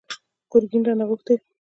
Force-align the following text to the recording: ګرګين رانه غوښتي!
ګرګين 0.51 0.83
رانه 0.87 1.05
غوښتي! 1.09 1.35